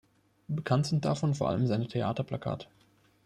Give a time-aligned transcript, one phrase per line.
[0.47, 2.65] Bekannt sind davon vor allem seine Theater-Plakate.